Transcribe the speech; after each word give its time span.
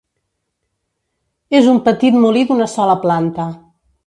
És 1.59 1.69
un 1.75 1.83
petit 1.89 2.19
molí 2.25 2.43
d'una 2.53 2.71
sola 2.77 2.97
planta. 3.05 3.51